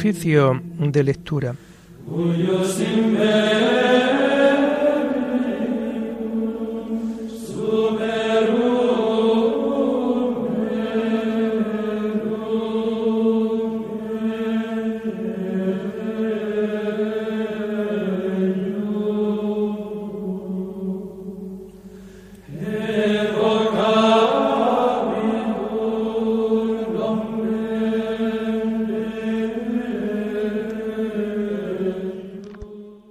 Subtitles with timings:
[0.00, 1.54] Oficio de lectura.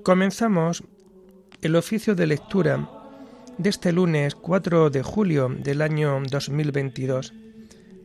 [0.09, 0.83] Comenzamos
[1.61, 2.89] el oficio de lectura
[3.59, 7.31] de este lunes 4 de julio del año 2022,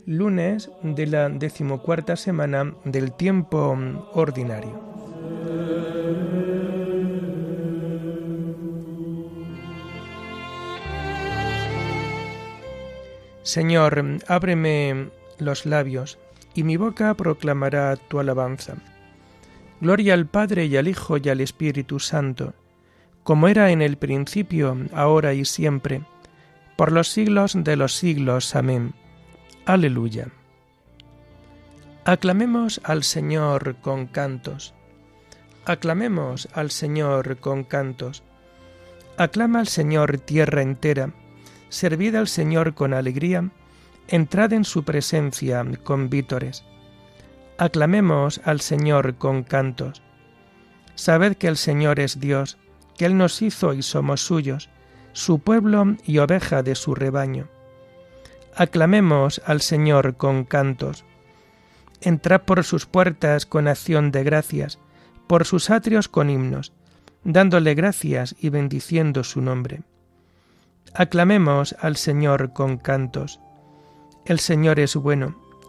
[0.05, 3.75] lunes de la decimocuarta semana del tiempo
[4.13, 4.79] ordinario.
[13.43, 16.19] Señor, ábreme los labios,
[16.55, 18.77] y mi boca proclamará tu alabanza.
[19.81, 22.55] Gloria al Padre y al Hijo y al Espíritu Santo,
[23.23, 26.03] como era en el principio, ahora y siempre,
[26.77, 28.55] por los siglos de los siglos.
[28.55, 28.95] Amén.
[29.67, 30.29] Aleluya.
[32.05, 34.75] Aclamemos al Señor con cantos.
[35.65, 38.23] Aclamemos al Señor con cantos.
[39.17, 41.13] Aclama al Señor tierra entera.
[41.69, 43.51] Servid al Señor con alegría.
[44.09, 46.65] Entrad en su presencia con vítores
[47.57, 50.03] Aclamemos al Señor con cantos.
[50.97, 52.59] Sabed que el Señor es Dios,
[52.99, 54.71] que Él nos hizo y somos suyos,
[55.13, 57.49] su pueblo y oveja de su rebaño.
[58.57, 61.05] Aclamemos al Señor con cantos.
[62.01, 64.81] Entrad por sus puertas con acción de gracias,
[65.29, 66.73] por sus atrios con himnos,
[67.23, 69.83] dándole gracias y bendiciendo su nombre.
[70.93, 73.39] Aclamemos al Señor con cantos.
[74.27, 75.44] El Señor es bueno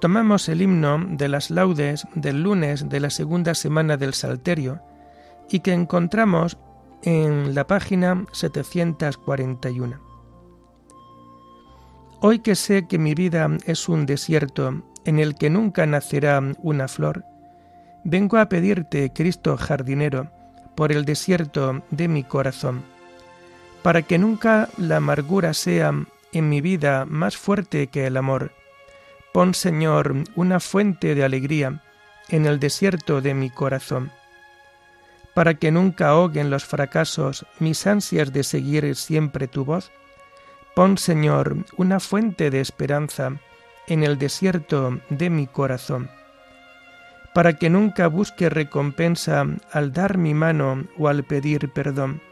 [0.00, 4.80] Tomamos el himno de las laudes del lunes de la segunda semana del Salterio
[5.50, 6.58] y que encontramos
[7.02, 10.00] en la página 741.
[12.20, 16.88] Hoy que sé que mi vida es un desierto en el que nunca nacerá una
[16.88, 17.24] flor,
[18.04, 20.30] vengo a pedirte, Cristo jardinero,
[20.74, 22.82] por el desierto de mi corazón,
[23.82, 25.92] para que nunca la amargura sea
[26.32, 28.52] en mi vida más fuerte que el amor,
[29.36, 31.82] Pon, Señor, una fuente de alegría
[32.30, 34.10] en el desierto de mi corazón,
[35.34, 39.92] para que nunca ahoguen los fracasos mis ansias de seguir siempre tu voz.
[40.74, 43.32] Pon, Señor, una fuente de esperanza
[43.86, 46.08] en el desierto de mi corazón,
[47.34, 52.22] para que nunca busque recompensa al dar mi mano o al pedir perdón.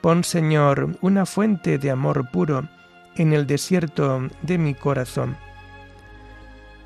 [0.00, 2.68] Pon, Señor, una fuente de amor puro
[3.16, 5.36] en el desierto de mi corazón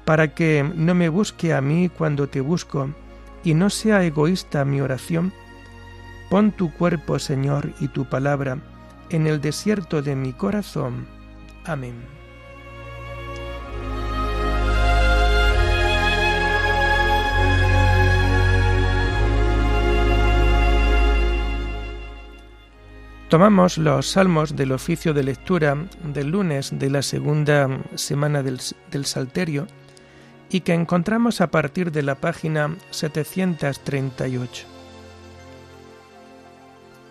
[0.05, 2.91] para que no me busque a mí cuando te busco
[3.43, 5.33] y no sea egoísta mi oración.
[6.31, 8.59] Pon tu cuerpo, Señor, y tu palabra
[9.11, 11.07] en el desierto de mi corazón.
[11.65, 11.95] Amén.
[23.29, 29.07] Tomamos los salmos del oficio de lectura del lunes de la segunda semana del, del
[29.07, 29.67] Salterio
[30.51, 34.67] y que encontramos a partir de la página 738.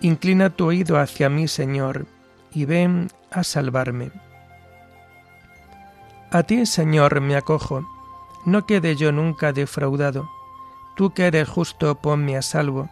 [0.02, 2.06] Inclina tu oído hacia mí, Señor,
[2.54, 4.12] y ven a salvarme.
[6.32, 7.88] A ti, Señor, me acojo,
[8.46, 10.30] no quede yo nunca defraudado.
[10.96, 12.90] Tú que eres justo, ponme a salvo,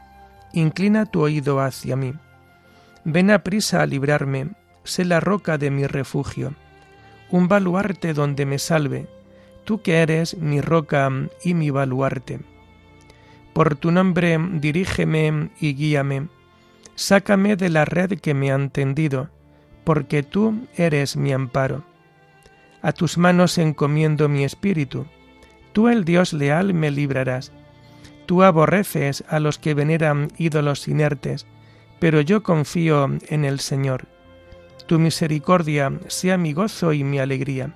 [0.54, 2.14] inclina tu oído hacia mí.
[3.04, 4.52] Ven a prisa a librarme,
[4.84, 6.54] sé la roca de mi refugio,
[7.30, 9.08] un baluarte donde me salve,
[9.64, 11.10] tú que eres mi roca
[11.44, 12.40] y mi baluarte.
[13.54, 16.28] Por tu nombre dirígeme y guíame,
[16.96, 19.30] sácame de la red que me han tendido,
[19.84, 21.84] porque tú eres mi amparo.
[22.82, 25.06] A tus manos encomiendo mi espíritu,
[25.74, 27.52] tú el Dios leal me librarás.
[28.26, 31.46] Tú aborreces a los que veneran ídolos inertes,
[32.00, 34.08] pero yo confío en el Señor.
[34.88, 37.76] Tu misericordia sea mi gozo y mi alegría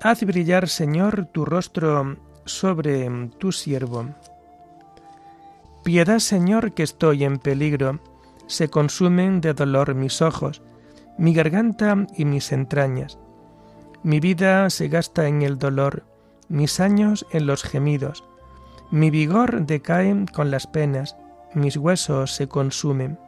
[0.00, 4.06] Haz brillar, Señor, tu rostro sobre tu siervo.
[5.82, 7.98] Piedad, Señor, que estoy en peligro.
[8.46, 10.62] Se consumen de dolor mis ojos,
[11.18, 13.18] mi garganta y mis entrañas.
[14.04, 16.04] Mi vida se gasta en el dolor,
[16.48, 18.22] mis años en los gemidos.
[18.92, 21.16] Mi vigor decae con las penas,
[21.54, 23.18] mis huesos se consumen.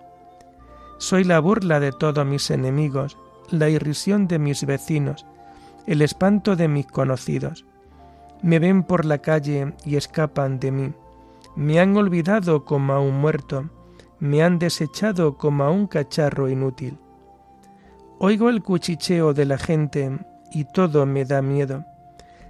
[0.99, 3.19] Soy la burla de todos mis enemigos,
[3.51, 5.27] la irrisión de mis vecinos,
[5.91, 7.67] el espanto de mis conocidos.
[8.43, 10.93] Me ven por la calle y escapan de mí.
[11.57, 13.69] Me han olvidado como a un muerto,
[14.21, 16.97] me han desechado como a un cacharro inútil.
[18.21, 20.17] Oigo el cuchicheo de la gente
[20.53, 21.85] y todo me da miedo.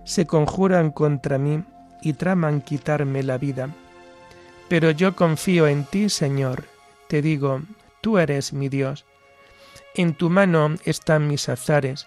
[0.05, 1.65] Se conjuran contra mí
[2.03, 3.71] y traman quitarme la vida.
[4.69, 6.65] Pero yo confío en ti, Señor.
[7.09, 7.63] Te digo,
[8.03, 9.07] tú eres mi Dios.
[9.95, 12.07] En tu mano están mis azares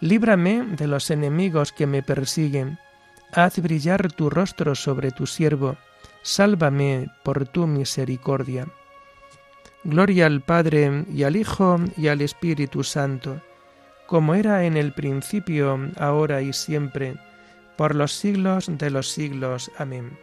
[0.00, 2.78] Líbrame de los enemigos que me persiguen.
[3.32, 5.76] Haz brillar tu rostro sobre tu siervo.
[6.22, 8.66] Sálvame por tu misericordia.
[9.84, 13.40] Gloria al Padre y al Hijo y al Espíritu Santo,
[14.06, 17.14] como era en el principio, ahora y siempre,
[17.76, 19.70] por los siglos de los siglos.
[19.78, 20.18] Amén.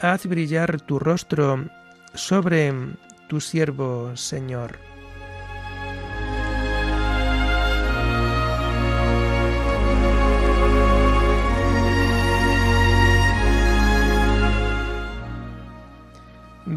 [0.00, 1.64] Haz brillar tu rostro
[2.14, 2.72] sobre
[3.28, 4.78] tu siervo, Señor.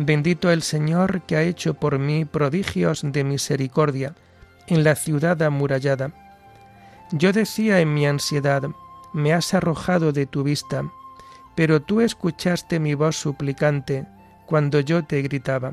[0.00, 4.14] Bendito el Señor que ha hecho por mí prodigios de misericordia
[4.68, 6.12] en la ciudad amurallada.
[7.10, 8.62] Yo decía en mi ansiedad,
[9.12, 10.88] me has arrojado de tu vista,
[11.56, 14.06] pero tú escuchaste mi voz suplicante
[14.46, 15.72] cuando yo te gritaba.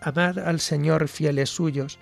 [0.00, 1.98] Amad al Señor fieles suyos,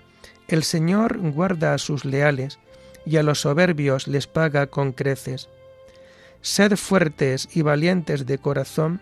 [0.49, 2.59] el Señor guarda a sus leales,
[3.07, 5.49] y a los soberbios les paga con creces.
[6.41, 9.01] Sed fuertes y valientes de corazón,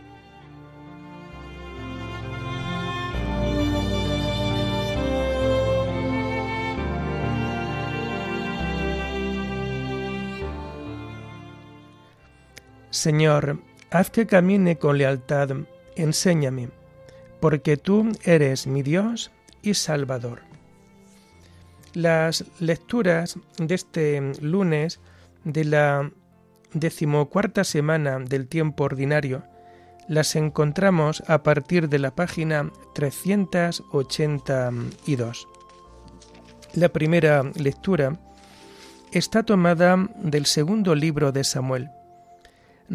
[13.01, 13.57] Señor,
[13.89, 15.49] haz que camine con lealtad,
[15.95, 16.69] enséñame,
[17.39, 19.31] porque tú eres mi Dios
[19.63, 20.41] y Salvador.
[21.95, 24.99] Las lecturas de este lunes
[25.43, 26.11] de la
[26.73, 29.45] decimocuarta semana del tiempo ordinario
[30.07, 35.47] las encontramos a partir de la página 382.
[36.75, 38.19] La primera lectura
[39.11, 41.89] está tomada del segundo libro de Samuel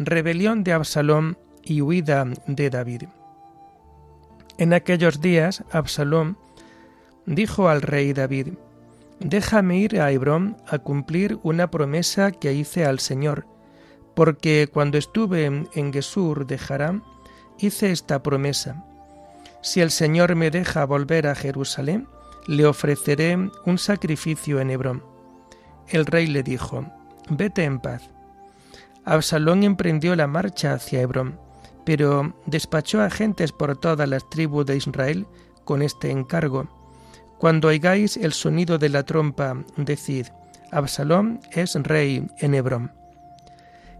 [0.05, 3.03] rebelión de Absalón y huida de David.
[4.59, 6.37] En aquellos días Absalón
[7.25, 8.49] dijo al rey David,
[9.19, 13.47] Déjame ir a Hebrón a cumplir una promesa que hice al Señor,
[14.15, 17.01] porque cuando estuve en Gesur de Haram,
[17.57, 18.85] hice esta promesa.
[19.63, 22.07] Si el Señor me deja volver a Jerusalén,
[22.47, 23.35] le ofreceré
[23.65, 25.03] un sacrificio en Hebrón.
[25.87, 26.85] El rey le dijo,
[27.29, 28.11] Vete en paz.
[29.07, 31.39] Absalón emprendió la marcha hacia Hebrón,
[31.85, 35.25] pero despachó agentes por todas las tribus de Israel
[35.63, 36.67] con este encargo.
[37.37, 40.27] Cuando oigáis el sonido de la trompa, decid,
[40.73, 42.91] Absalón es rey en Hebrón.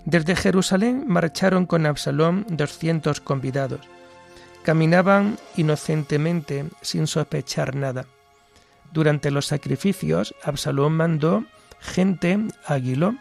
[0.04, 3.80] Desde Jerusalén marcharon con Absalón doscientos convidados.
[4.64, 8.08] Caminaban inocentemente sin sospechar nada.
[8.92, 11.46] Durante los sacrificios, Absalón mandó
[11.80, 13.16] gente a Giló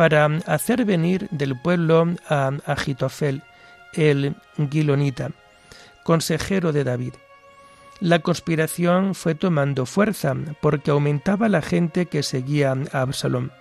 [0.00, 3.42] para hacer venir del pueblo a Agitofel,
[3.92, 4.34] el
[4.70, 5.30] Gilonita,
[6.04, 7.12] consejero de David.
[8.00, 13.52] La conspiración fue tomando fuerza porque aumentaba la gente que seguía a Absalón.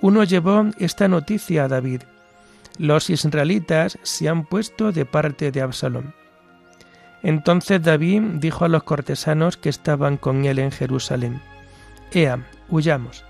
[0.00, 2.04] Uno llevó esta noticia a David.
[2.78, 6.14] Los israelitas se han puesto de parte de Absalón.
[7.22, 11.42] Entonces David dijo a los cortesanos que estaban con él en Jerusalén,
[12.12, 13.26] Ea, huyamos,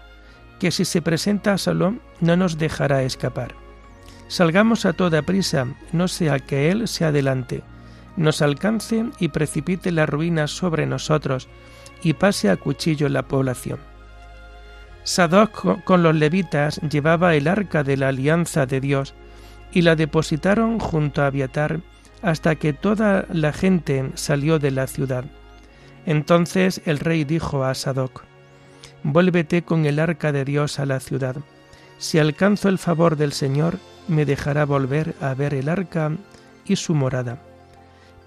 [0.60, 3.54] que si se presenta Absalón no nos dejará escapar.
[4.28, 7.62] Salgamos a toda prisa, no sea que él se adelante,
[8.16, 11.48] nos alcance y precipite la ruina sobre nosotros
[12.02, 13.80] y pase a cuchillo la población.
[15.02, 19.14] Sadoc con los levitas llevaba el arca de la alianza de Dios
[19.72, 21.80] y la depositaron junto a Abiatar
[22.22, 25.24] hasta que toda la gente salió de la ciudad.
[26.06, 28.24] Entonces el rey dijo a Sadoc,
[29.02, 31.36] Vuélvete con el arca de Dios a la ciudad.
[32.00, 33.78] Si alcanzo el favor del Señor,
[34.08, 36.10] me dejará volver a ver el arca
[36.64, 37.42] y su morada.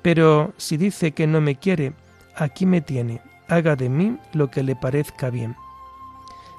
[0.03, 1.93] Pero si dice que no me quiere,
[2.35, 5.55] aquí me tiene, haga de mí lo que le parezca bien.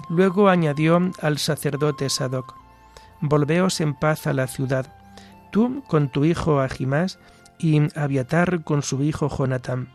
[0.08, 2.56] Luego añadió al sacerdote Sadoc,
[3.20, 4.92] Volveos en paz a la ciudad,
[5.52, 7.20] tú con tu hijo Ahimás
[7.58, 9.88] y Abiatar con su hijo Jonatán.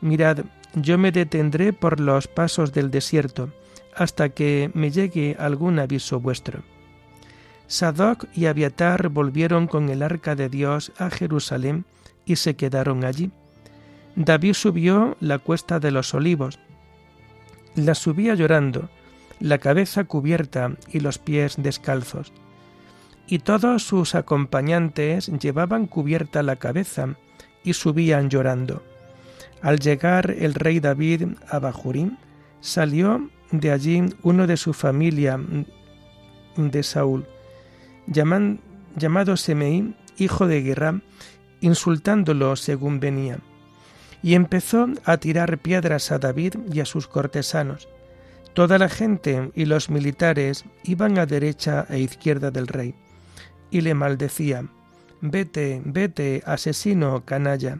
[0.00, 0.38] Mirad,
[0.74, 3.50] yo me detendré por los pasos del desierto,
[3.96, 6.62] hasta que me llegue algún aviso vuestro.
[7.66, 11.84] Sadoc y Abiatar volvieron con el arca de Dios a Jerusalén
[12.24, 13.30] y se quedaron allí.
[14.16, 16.58] David subió la cuesta de los olivos.
[17.76, 18.90] La subía llorando,
[19.38, 22.32] la cabeza cubierta y los pies descalzos
[23.30, 27.14] y todos sus acompañantes llevaban cubierta la cabeza
[27.62, 28.82] y subían llorando.
[29.62, 32.18] Al llegar el rey David a Bajurín,
[32.60, 35.40] salió de allí uno de su familia
[36.56, 37.26] de Saúl,
[38.06, 41.00] llamado Semeí, hijo de Guerra,
[41.60, 43.38] insultándolo según venía,
[44.22, 47.88] y empezó a tirar piedras a David y a sus cortesanos.
[48.52, 52.94] Toda la gente y los militares iban a derecha e izquierda del rey
[53.70, 54.64] y le maldecía,
[55.22, 57.78] Vete, vete, asesino, canalla.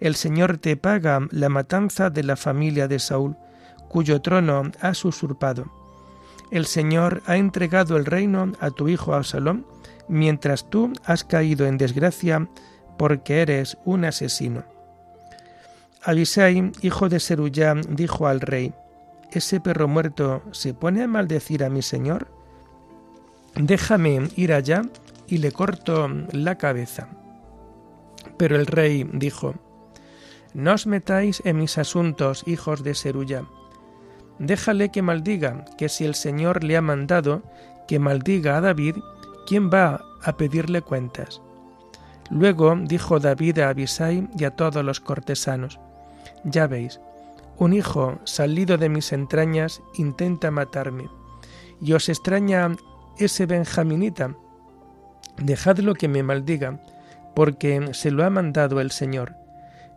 [0.00, 3.36] El Señor te paga la matanza de la familia de Saúl,
[3.90, 5.66] cuyo trono has usurpado.
[6.50, 9.66] El Señor ha entregado el reino a tu hijo Absalón,
[10.08, 12.48] mientras tú has caído en desgracia
[12.96, 14.64] porque eres un asesino.
[16.02, 18.72] Abisai, hijo de Seruyá, dijo al rey,
[19.32, 22.28] ¿Ese perro muerto se pone a maldecir a mi señor?
[23.54, 24.82] Déjame ir allá
[25.28, 27.08] y le corto la cabeza.
[28.36, 29.54] Pero el rey dijo,
[30.54, 33.44] No os metáis en mis asuntos, hijos de Seruya.
[34.40, 37.42] Déjale que maldiga, que si el Señor le ha mandado
[37.86, 38.96] que maldiga a David,
[39.46, 41.42] ¿quién va a pedirle cuentas?
[42.30, 45.78] Luego dijo David a Abisai y a todos los cortesanos,
[46.42, 47.00] Ya veis,
[47.58, 51.10] un hijo salido de mis entrañas intenta matarme,
[51.82, 52.74] y os extraña
[53.18, 54.34] ese benjaminita
[55.36, 56.80] Dejadlo que me maldiga,
[57.34, 59.34] porque se lo ha mandado el Señor.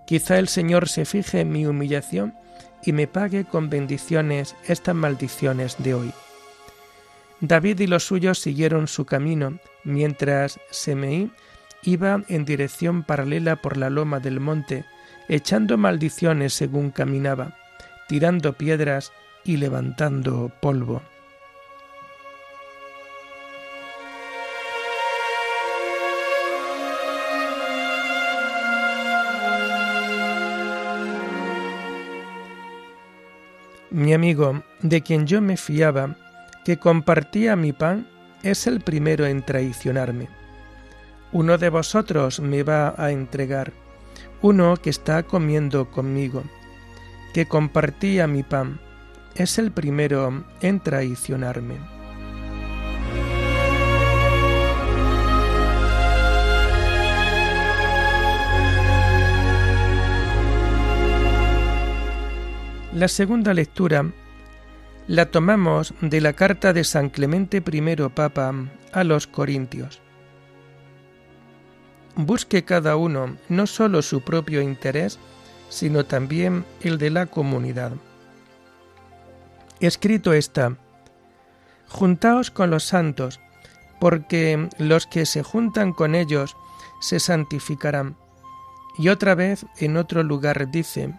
[0.05, 2.33] Quizá el Señor se fije en mi humillación
[2.83, 6.13] y me pague con bendiciones estas maldiciones de hoy.
[7.39, 11.31] David y los suyos siguieron su camino, mientras Semeí
[11.81, 14.85] iba en dirección paralela por la loma del monte,
[15.27, 17.55] echando maldiciones según caminaba,
[18.07, 19.11] tirando piedras
[19.43, 21.01] y levantando polvo.
[33.93, 36.15] Mi amigo, de quien yo me fiaba,
[36.65, 38.07] que compartía mi pan,
[38.41, 40.29] es el primero en traicionarme.
[41.31, 43.71] Uno de vosotros me va a entregar,
[44.41, 46.41] uno que está comiendo conmigo,
[47.35, 48.79] que compartía mi pan,
[49.35, 51.92] es el primero en traicionarme.
[62.95, 64.05] La segunda lectura
[65.07, 68.53] la tomamos de la carta de San Clemente I Papa
[68.91, 69.99] a los Corintios.
[72.15, 75.17] Busque cada uno no solo su propio interés,
[75.69, 77.93] sino también el de la comunidad.
[79.79, 80.77] Escrito está,
[81.87, 83.39] Juntaos con los santos,
[83.99, 86.55] porque los que se juntan con ellos
[87.01, 88.17] se santificarán.
[88.99, 91.11] Y otra vez en otro lugar dice,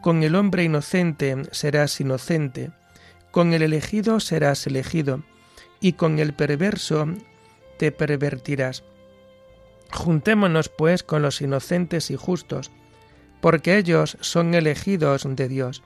[0.00, 2.70] con el hombre inocente serás inocente,
[3.30, 5.22] con el elegido serás elegido,
[5.80, 7.06] y con el perverso
[7.78, 8.84] te pervertirás.
[9.92, 12.70] Juntémonos pues con los inocentes y justos,
[13.40, 15.82] porque ellos son elegidos de Dios.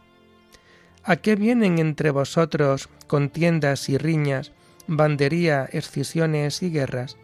[1.05, 4.53] ¿A qué vienen entre vosotros contiendas y riñas,
[4.87, 7.17] bandería, escisiones y guerras?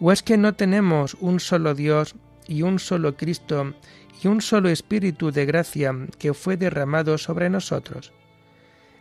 [0.00, 2.14] ¿O es que no tenemos un solo Dios
[2.46, 3.74] y un solo Cristo
[4.22, 8.12] y un solo Espíritu de gracia que fue derramado sobre nosotros?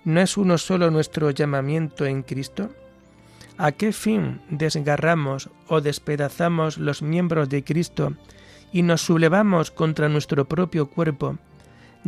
[0.06, 2.70] ¿No es uno solo nuestro llamamiento en Cristo?
[3.58, 8.14] ¿A qué fin desgarramos o despedazamos los miembros de Cristo
[8.72, 11.38] y nos sublevamos contra nuestro propio cuerpo,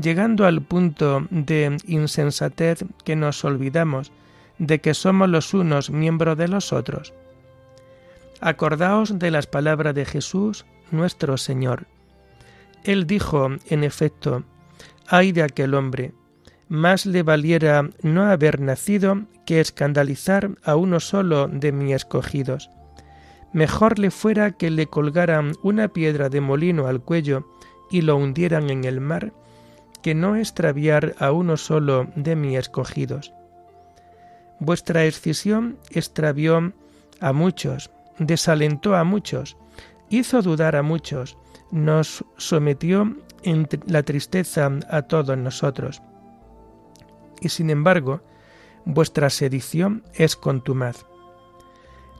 [0.01, 4.13] llegando al punto de insensatez que nos olvidamos
[4.59, 7.13] de que somos los unos miembros de los otros?
[8.39, 11.85] Acordaos de las palabras de Jesús, nuestro Señor.
[12.83, 14.43] Él dijo, en efecto,
[15.07, 16.13] ay de aquel hombre,
[16.67, 22.69] más le valiera no haber nacido que escandalizar a uno solo de mis escogidos.
[23.53, 27.45] Mejor le fuera que le colgaran una piedra de molino al cuello
[27.91, 29.33] y lo hundieran en el mar,
[30.01, 33.33] que no extraviar a uno solo de mis escogidos.
[34.59, 36.71] Vuestra excisión extravió
[37.19, 39.57] a muchos, desalentó a muchos,
[40.09, 41.37] hizo dudar a muchos,
[41.71, 46.01] nos sometió en la tristeza a todos nosotros.
[47.39, 48.21] Y sin embargo
[48.85, 51.05] vuestra sedición es contumaz.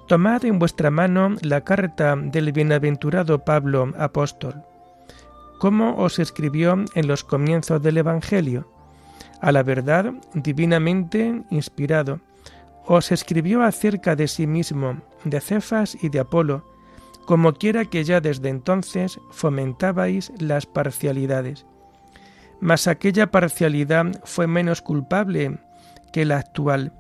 [0.08, 4.64] Tomad en vuestra mano la carta del bienaventurado Pablo apóstol,
[5.60, 8.68] como os escribió en los comienzos del Evangelio,
[9.42, 12.20] a la verdad divinamente inspirado,
[12.86, 16.66] os escribió acerca de sí mismo, de Cefas y de Apolo,
[17.26, 21.66] como quiera que ya desde entonces fomentabais las parcialidades
[22.62, 25.58] mas aquella parcialidad fue menos culpable
[26.14, 26.94] que la actual,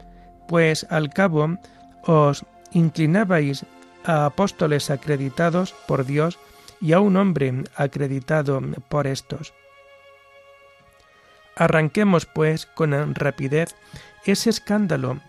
[0.48, 1.58] pues al cabo
[2.04, 3.66] os inclinabais
[4.04, 6.40] a apóstoles acreditados por Dios
[6.82, 9.54] y a un hombre acreditado por estos.
[11.56, 13.76] Arranquemos, pues, con rapidez
[14.26, 15.20] ese escándalo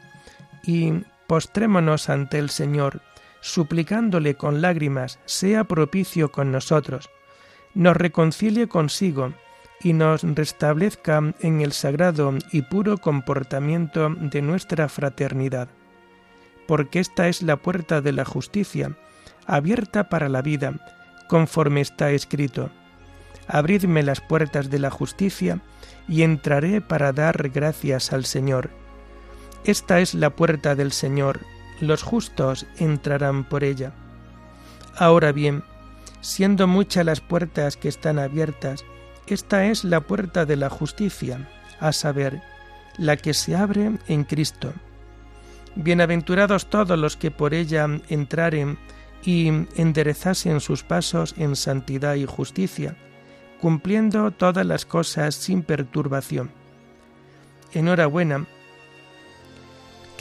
[0.62, 3.02] y postrémonos ante el Señor,
[3.42, 7.11] suplicándole con lágrimas sea propicio con nosotros,
[7.74, 9.35] nos reconcilie consigo,
[9.83, 15.68] y nos restablezca en el sagrado y puro comportamiento de nuestra fraternidad.
[16.68, 18.96] Porque esta es la puerta de la justicia,
[19.46, 20.74] abierta para la vida,
[21.28, 22.70] conforme está escrito.
[23.48, 25.61] Abridme las puertas de la justicia,
[26.09, 28.70] y entraré para dar gracias al Señor.
[29.64, 31.40] Esta es la puerta del Señor,
[31.82, 33.92] los justos entrarán por ella.
[34.96, 35.64] Ahora bien,
[36.20, 38.84] siendo muchas las puertas que están abiertas,
[39.26, 41.48] esta es la puerta de la justicia,
[41.80, 42.40] a saber,
[42.98, 44.72] la que se abre en Cristo.
[45.74, 48.78] Bienaventurados todos los que por ella entraren
[49.24, 52.96] y enderezasen sus pasos en santidad y justicia,
[53.60, 56.52] cumpliendo todas las cosas sin perturbación.
[57.72, 58.46] Enhorabuena,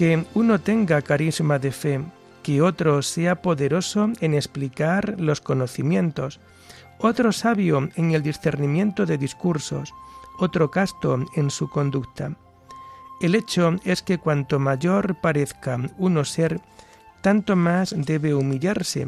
[0.01, 2.01] que uno tenga carisma de fe,
[2.41, 6.39] que otro sea poderoso en explicar los conocimientos,
[6.97, 9.93] otro sabio en el discernimiento de discursos,
[10.39, 12.35] otro casto en su conducta.
[13.21, 16.59] El hecho es que cuanto mayor parezca uno ser,
[17.21, 19.07] tanto más debe humillarse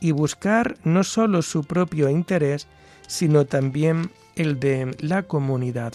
[0.00, 2.66] y buscar no sólo su propio interés,
[3.06, 5.92] sino también el de la comunidad.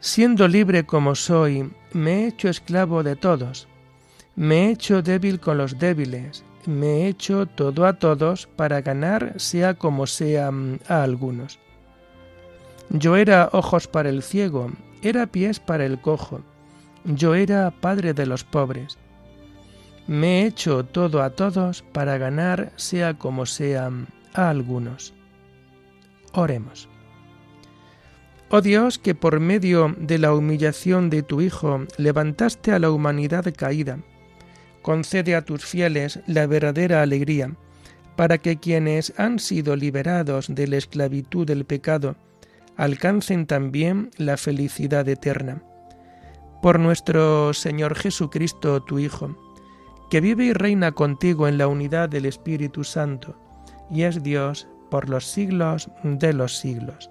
[0.00, 3.68] Siendo libre como soy, me he hecho esclavo de todos,
[4.34, 9.34] me he hecho débil con los débiles, me he hecho todo a todos para ganar
[9.36, 11.58] sea como sea mm, a algunos.
[12.88, 16.40] Yo era ojos para el ciego, era pies para el cojo,
[17.04, 18.96] yo era padre de los pobres.
[20.06, 25.12] Me he hecho todo a todos para ganar sea como sea mm, a algunos.
[26.32, 26.88] Oremos.
[28.52, 33.44] Oh Dios, que por medio de la humillación de tu Hijo levantaste a la humanidad
[33.56, 34.00] caída,
[34.82, 37.54] concede a tus fieles la verdadera alegría,
[38.16, 42.16] para que quienes han sido liberados de la esclavitud del pecado
[42.76, 45.62] alcancen también la felicidad eterna.
[46.60, 49.36] Por nuestro Señor Jesucristo, tu Hijo,
[50.10, 53.36] que vive y reina contigo en la unidad del Espíritu Santo,
[53.88, 57.10] y es Dios por los siglos de los siglos